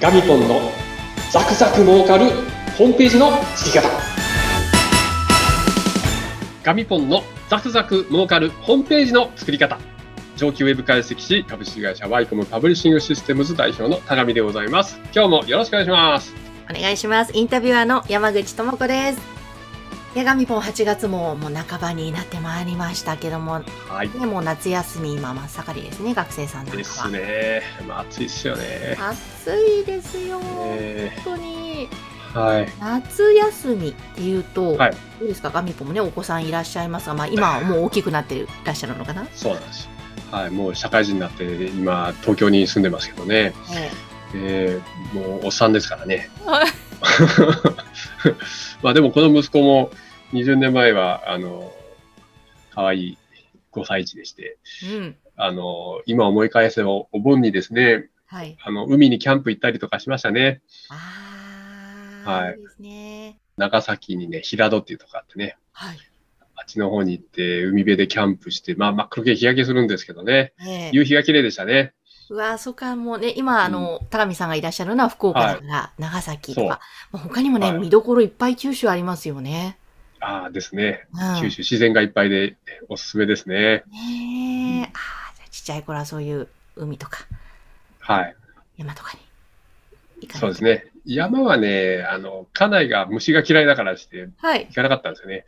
[0.00, 0.60] ガミポンの
[1.32, 2.30] ザクザク儲かる
[2.76, 3.88] ホームページの作り方
[6.62, 9.78] ガミポンのザクザク儲かるホームページの作り方
[10.36, 17.30] 上級ウェブ解析士株式会社ワイコムパブリッシングシステムズ代表の田上でございます今日もよろしくお願いしますお願いします。
[17.32, 19.35] インタビュアーの山口智子です。
[20.16, 24.08] や、ガミポン8月ももう半ばになってまいりましたけども、はい。
[24.18, 26.78] ね、もう夏休み今真っ盛りですね、学生さんなんかは。
[26.78, 27.62] ですね。
[27.86, 28.96] まあ暑いっすよね。
[28.98, 31.88] 暑いですよ、え本当に。
[32.32, 32.68] ーはい。
[32.80, 34.92] 夏休みっていうと、はい。
[35.20, 39.26] どうですか、ガミポンもね、お子さんいらっしゃいますが、まあ今はもう大きくなっていらっしゃるのかな？
[39.36, 39.90] そうなんです
[40.30, 43.52] はいもう社会人になって今東京に住んでますけどね。
[43.74, 43.90] え
[44.32, 44.80] え。
[45.14, 46.30] ーもうおっさんですからね。
[48.82, 49.90] まあでもこの息子も
[50.36, 51.72] 20年前は、あの、
[52.70, 53.18] 可愛い
[53.72, 54.58] 5歳児でして、
[54.94, 55.16] うん。
[55.36, 58.56] あの、今思い返せばお盆にですね、はい。
[58.62, 60.60] あの、海にキャンプ行ったりとかしましたね。
[62.24, 63.38] はいいいですね。
[63.56, 65.98] 長崎にね、平戸っていうとこあってね、はい。
[66.56, 71.92] あっちの方に行って海辺でキャンプして、まあ真っ黒け日焼けするんですけどね、ええ夕日が綺麗でしたね。
[72.28, 76.80] うわそっか、もうね、今、あの、高見さんがいらっしゃるのは福岡だから、長崎とか、
[77.12, 79.78] まあ他にもね、はい見どころいっぱい九州ありますよね。
[80.20, 82.56] ああですね、うん、九州自然がいっぱいで
[82.88, 83.84] おすすめですね。
[83.88, 87.26] ねえ、ああ、じゃあちっちゃい頃はそういう海とか
[88.00, 88.36] はい。
[88.78, 89.20] 山とかに
[90.22, 90.64] 行かそうです。
[90.64, 90.86] ね。
[91.06, 94.74] 山はね、あの、家内が虫が嫌いだからしてはい行。
[94.74, 95.44] かなかったんですよね。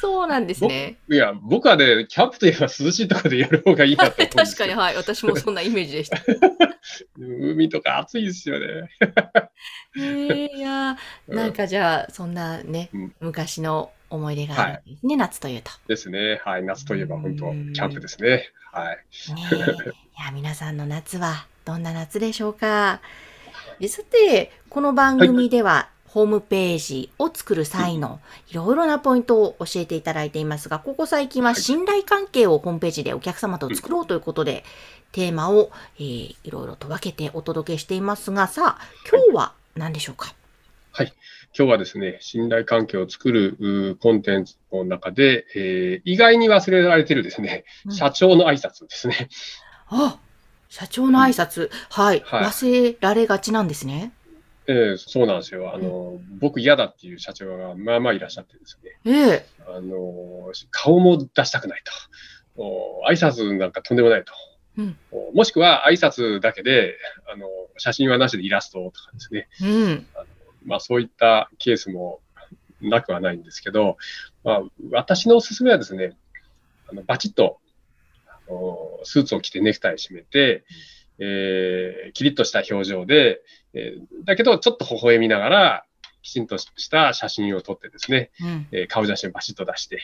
[0.00, 0.96] そうなんですね。
[1.08, 4.74] いや、僕はね、キャンプといえば涼しいところでやる方がいいなと思うんです 確かに。
[4.74, 4.96] はい。
[4.96, 6.18] 私もそんなイメージでした。
[7.18, 8.88] 海とか暑いですよね。
[9.96, 15.70] へえいやーなんかじゃあ、そんなね、うん昔の思い出があるんですね、夏というと。
[15.86, 16.40] ですね。
[16.44, 16.64] はい。
[16.64, 18.50] 夏といえば本当うんキャンプですね。
[18.72, 18.96] はい。
[18.96, 19.02] ね
[19.52, 19.90] え。
[19.90, 23.00] いや、皆さんの夏はどんな夏でしょうか？
[23.80, 34.64] でさて、この番組では、ホームページを作る際のいろいろなポイントを教えていただいていますが、ここ最近は信頼関係をホームページでお客様と作ろうということで、
[35.12, 40.34] テーマを、えーいろいろと分けてお届けしていますが、さあ、今日は何でしょうか？
[40.92, 41.08] 今
[41.52, 47.92] 日はですね、信頼関係を作るコンテンツの中で、えー意外に忘れられているですね、うん。
[47.92, 49.30] 社長の挨拶ですね。
[49.88, 50.18] あ、
[50.70, 54.12] 社長の挨拶、はい、はい忘れられがちなんですね。
[54.66, 55.74] えーそうなんですよ。
[55.74, 58.90] あの、僕嫌だっていう社長がまあまあいらっしゃってですね。
[59.04, 61.82] ええあの、顔も出したくない
[62.56, 62.62] と。
[62.62, 64.32] お挨拶なんかとんでもないと。
[64.78, 66.96] うんおもしくは挨拶だけで、
[67.32, 69.48] あの、写真はなしでイラストとかですね。
[69.60, 70.06] うん。
[70.64, 72.20] まあそういったケースも
[72.80, 73.96] なくはないんですけど、
[74.44, 76.16] まあ私のおすすめはですね、
[76.88, 77.69] あのバチッと、あの
[79.04, 80.64] スーツを着てネクタイ締めて、
[81.18, 83.40] えーキリッとした表情で、
[83.74, 85.84] えーだけどちょっと微笑みながら、
[86.22, 88.68] きちんとした写真を撮ってですね、うん。
[88.72, 90.00] えー顔写真をバシッと出して、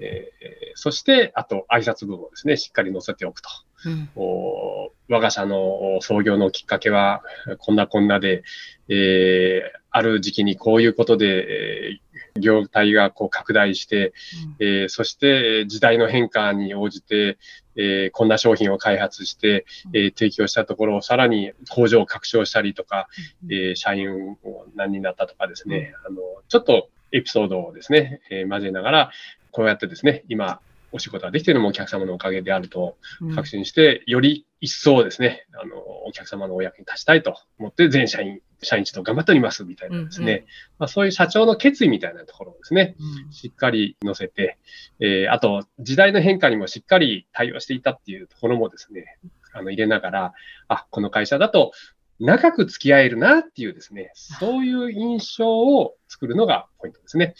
[0.00, 3.50] えーそして、あと挨拶部分をですね、しっかり載せておくと。
[3.86, 4.08] うん。
[4.16, 7.22] お我が社のお創業のきっかけは、
[7.58, 8.42] こんなこんなで、
[8.88, 14.12] えーある時期にこういうことで、えー業態がこう拡大して、
[14.60, 17.38] えーそしてえー時代の変化に応じて、
[17.76, 23.08] えーこんな商品を開発して、えー提供したところをさらに工場を拡張したりとか、
[23.44, 24.38] うんえー社員を
[24.76, 29.10] 何人だったとかですね、あの、ちょっとエピソードをですね、えー交えながら、
[29.50, 30.60] こうやってですね、今、
[30.92, 33.34] お仕事ができているのもお客様のおかげであるとうん。
[33.34, 40.44] 確信して、より一層ですね、あの、お客様のお役に立ちたいと思って、全社員、社員一同頑張っておりますみたいなですね、うんうん。
[40.80, 42.96] まあ、そういう社長の決意みたいなところをですね、
[43.26, 43.32] うん。
[43.32, 44.58] しっかり載せて、
[45.00, 49.18] えーあと、時代の変化にもしっかり対応していたっていうところもですね、
[49.52, 50.32] あの、入れながら、
[50.68, 51.72] あ、この会社だと、
[52.20, 57.34] 長く付き合えるなっていうですね、そういう印象を作るのがポイントですね。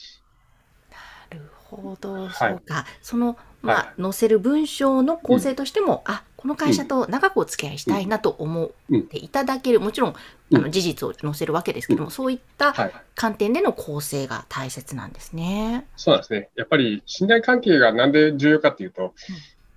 [1.31, 2.87] なるほど、はいそうか。
[3.03, 12.93] その、まはあ、載せる文章の構成としても、あ、この会社と長くお付き合いしたいなと思っていただける、もちろん、あの、うん事実を載せるわけですけども、そういったはい。
[13.15, 15.87] 観点での構成が大切なんですね。
[15.97, 16.49] そうなんですね。
[16.57, 19.15] やっぱり信頼関係がなんで重要かっていうと、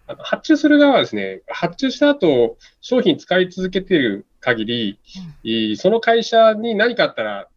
[0.08, 5.00] あの発注する側はですね、発注した後、商品使い続けている限り、
[5.44, 7.48] いいその会社に何かあったら、あの、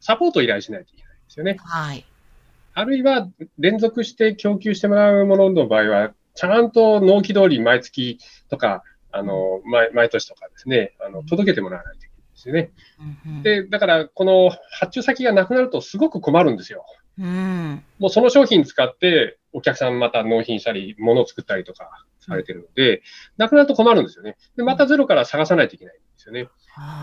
[0.00, 1.56] サポートを依頼しないといけないんですよね。
[1.60, 2.04] はい。
[2.74, 3.28] あるいは、
[3.58, 8.18] 連続して供給してもらうものの場合は、ちゃんと納期通り毎月
[8.50, 8.82] とか、
[9.12, 12.70] あの、毎毎年とかですね、あの、届けてもらわないといけないんですよね。
[13.24, 16.84] うんうん、で、だから、この発注先がなくなるとすごく困るんですよ。
[17.18, 17.84] うん。
[18.00, 23.02] もうその商品使って、お客さんまた納品したり、物を作ったりとかされてるので、
[23.36, 24.36] なくなると困るんですよね。
[24.56, 26.48] で、またゼロから探さないといけないんですよね。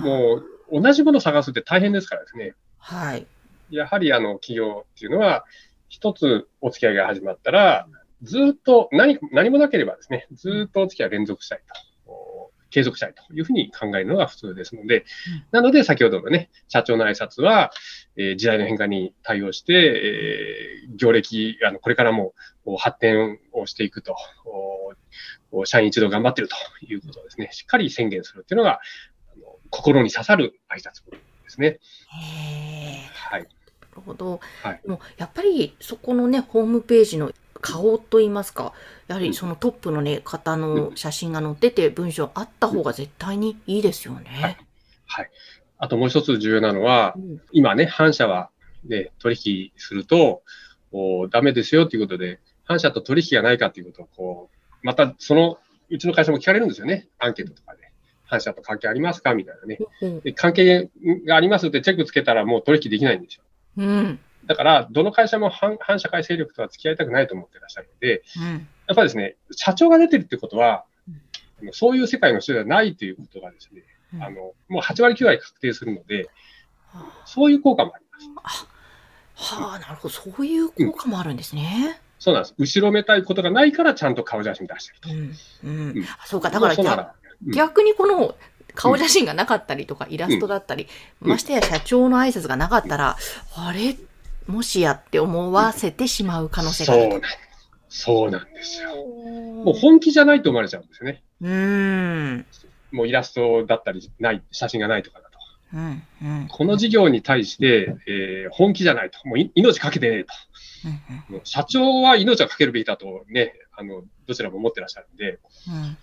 [0.01, 2.55] もう同じものを探すって大変ですからですね。
[2.77, 3.25] はい。
[3.71, 5.45] やはりあの企業っていうのは、
[5.89, 7.87] 一つお付き合いが始まったら、
[8.23, 11.61] ずっと何何もなければですね、ずっとお付き合い連続したい
[12.05, 15.05] と、継続したいというふうに考えるのが普通ですので、
[15.51, 17.71] なので先ほどのね、社長の挨拶は、
[18.15, 22.33] えー時代の変化に対応して、えー業歴、あのこれからも
[22.77, 24.15] 発展をしていくと、
[25.51, 28.79] お社員一同頑張ってるということをですね、しっかり宣言するっていうのが、
[29.35, 31.79] あの心に刺さる挨拶ですね。
[33.13, 33.47] はい。
[33.91, 34.39] なるほど。
[34.63, 38.73] はいでもやっぱりそこのね、ホームページの顔といいますか、
[39.07, 44.57] やはりそのトップのね、方の写真が載ってて、文章あった方が絶対にいいですよね。
[45.05, 45.29] はい。
[45.77, 48.49] あともう一つ重要なのはう、ん今ね、反社は、
[48.85, 50.41] ね、取引すると、
[50.91, 55.59] おダメですよということで、反社と取引がないかということを、こう、またその、
[55.89, 57.09] うちの会社も聞かれるんですよね。
[57.19, 57.91] アンケートとかで。
[58.25, 59.33] 反社と関係ありますか？
[59.33, 59.77] みたいなね。
[60.01, 60.89] うんで関係
[61.25, 63.43] がありますってチェックつけたらもう取引できないんですよ。
[63.77, 64.19] うん。
[64.45, 68.67] だから、どの会社も反反社会勢力とは付き合いたくないと思ってらっしゃるので、うん。
[68.87, 70.85] やっぱりですね、社長が出てるってことは、
[71.61, 73.83] あのそういう世界の人ではないということがですね、
[74.15, 76.29] うんあの、もう8割9割確定するので、
[77.25, 78.67] そういう効果もあります。
[79.35, 80.09] はあ、なるほど。
[80.09, 82.01] そういう効果もあるんですね。
[82.19, 82.55] そうなんです。
[82.57, 85.09] 後ろめたいことがないから、ちゃんと顔写真出してると。
[85.67, 85.95] うん。
[85.95, 87.15] うんそうか、だから
[87.47, 88.35] 逆にこの
[88.75, 90.87] 顔写真がなかったりとか、イラストだったり、
[91.21, 93.17] うんましてや社長の挨拶がなかったら、
[93.55, 93.95] あれ？
[94.47, 97.21] もしやって思わせてしまう可能性があるそうなん
[97.89, 98.91] そうなんですよ。
[98.91, 98.97] と。
[98.97, 101.21] もう本気じゃないと思われちゃうんですよね。
[101.41, 102.45] うーん。
[102.91, 105.37] もうイラストだったりない、写真がないとかだと。
[105.73, 106.03] うん。
[106.23, 106.47] うん。
[106.49, 109.19] この事業に対して、えー本気じゃないと。
[109.27, 110.33] もうい命かけてねえと。
[111.29, 111.35] うん。
[111.35, 115.97] もう社長は命をかけるべきだとね、あの、どちらも思ってらっしゃるんで、うん。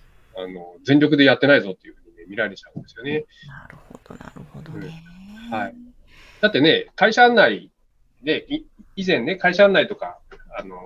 [0.45, 3.25] あの、全力でやってないぞっていうふうに、ね、見られちゃうんですよね。
[3.47, 5.03] なるほど、なるほどね。
[5.51, 5.75] はい。
[6.41, 7.71] だってね、会社案内
[8.23, 8.65] で、い
[8.97, 10.19] 以前ね、会社案内とか、
[10.59, 10.77] あの、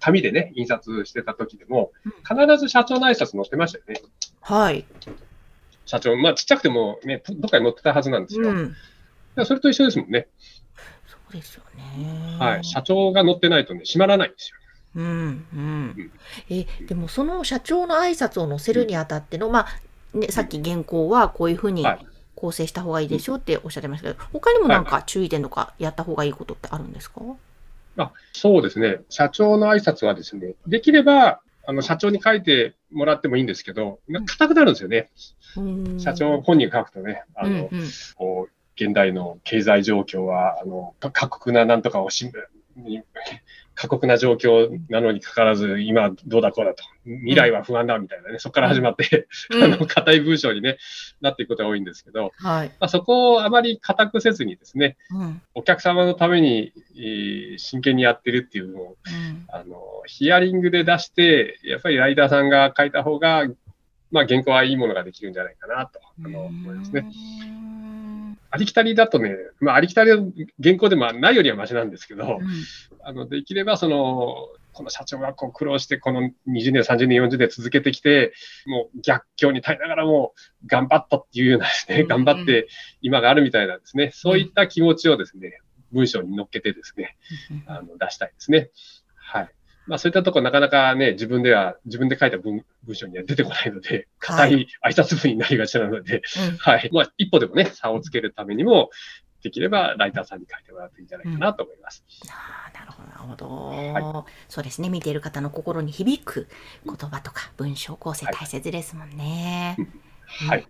[0.00, 1.92] 紙でね、印刷してた時でも、
[2.28, 4.00] 必ず社長の挨拶載ってましたよね。
[4.40, 4.84] はい。
[5.84, 8.50] 社長、まあちっちゃくてもね、どどっかに載ってたはずなんですよ。
[8.50, 8.76] うん。
[9.34, 10.28] らそれと一緒ですもんね。
[11.06, 12.36] そうですよね。
[12.38, 12.64] はい。
[12.64, 14.56] 社長が載ってないとね、閉まらないんですよ。
[14.96, 16.12] うん、ううんん。
[16.50, 19.66] え、でもその社長の挨拶を載せるにあたっての、まあ、
[20.16, 22.06] ね、さっき原稿はこういうふうにはい。
[22.38, 27.22] 構成した方がいいでしょっておっしゃってましたけど、他にもなんか注意点とかやった方がいいことってあるんですか？
[27.96, 28.98] あそうですね。
[29.08, 35.08] 社長の挨拶はですね、できれば、あの、社長に書いてもらってもいいんですけど、硬くなるんですよね。
[35.56, 35.98] うん。
[35.98, 37.88] 社長本人が書くとね、あの、うんうん。
[38.16, 42.30] こう、現代の経済状況は、あの、か過酷ななんとかをし、
[42.76, 43.02] に
[43.76, 46.82] 過酷な状況なのにかかわらず、今どうだこうだと。
[47.04, 50.78] 未来は不安だみたいなね、そこから始まって、うん あの、硬い文章にね、
[51.20, 52.68] なっていくことが多いんですけど、はい。
[52.68, 55.42] まあ、そこをあまり硬くせずにですね、うん。
[55.54, 59.44] お客様のために、えー真剣にやってるっていうのを、うん。
[59.48, 63.46] あの、ヒアリングで出して、やっぱりライターさんが書いた方が、
[64.10, 67.06] まあ、原稿はいいものができるんじゃないかなと、あの、思いますね。
[68.56, 68.58] うん。
[68.58, 70.32] ありきたりだとね、まあ、ありきたりの
[70.62, 72.38] 原稿でもないよりはマシなんですけど、
[73.02, 78.34] あの、できればその、この社長がこう苦労して、この20年、30年、40年続けてきて、
[78.66, 80.34] もう逆境に耐えながらも
[80.66, 82.68] 頑張ったっていうようなですね、うん頑張って
[83.00, 85.60] 今があるみたいなですね、そういった気持ちをですね、
[85.92, 87.16] 文章に乗っけてですね、
[87.66, 88.70] あの出したいですね。
[89.14, 89.50] はい。
[89.86, 96.90] まあそういったところなかなかね、自分では、自分で書いた文文章には出てこないので、硬い挨拶文になりがちなので、うんはい。
[96.92, 98.90] まあ一歩でもね、差をつけるためにも、
[99.42, 102.04] できればライターさんに書いてもらうといいんじゃないかなと思います。
[102.28, 103.14] ああ、なるほど、な
[103.98, 104.88] るほど、そうですね。
[104.88, 106.48] 見ている方の心に響く
[106.84, 109.76] 言葉とか文章構成はい大切ですもんね。
[110.26, 110.66] はい。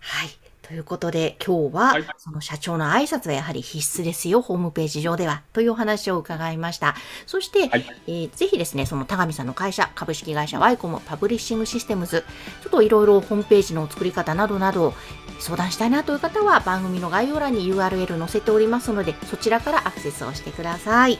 [0.00, 0.28] はい。
[0.68, 6.94] ということで、今日は、はいその社長の挨拶はやはり必須ですよ、ホームページ上では、というお話を伺いました。
[7.26, 12.22] そして、はいえーぜひですね、その田上さんの会社、株式会社ワイコムパブリッシングシステムズ、
[12.62, 14.92] ちょっといろいろホームページの作り方などなど、
[15.40, 21.18] 相談したいなという方は、番組の概要欄に URL 載せておりますので、そちらからアクセスをしてください。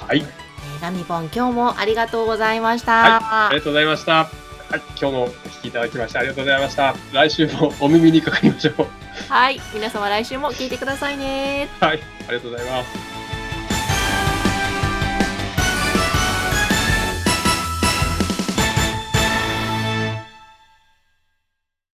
[0.00, 0.18] はい。
[0.18, 3.02] えーラミポン、今日もありがとうございました。
[3.02, 3.12] はい。
[3.12, 4.45] ありがとうございました。
[4.70, 4.82] はい。
[5.00, 6.94] 今日もお聞きいただきましてありがとうございました。
[7.12, 8.86] 来週もお耳にかかりましょう。
[9.28, 11.68] はい、皆様来週も聞いてくださいね。
[11.80, 12.00] はい。
[12.28, 13.15] ありがとうございます。